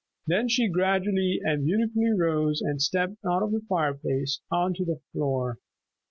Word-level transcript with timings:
Then 0.25 0.47
she 0.49 0.67
gradually 0.67 1.39
and 1.45 1.63
beautilully 1.63 2.09
rose 2.11 2.59
and 2.59 2.81
stepped 2.81 3.23
out 3.23 3.43
of 3.43 3.51
the 3.51 3.61
fireplace 3.69 4.39
onto 4.49 4.83
the 4.83 4.99
floor. 5.11 5.59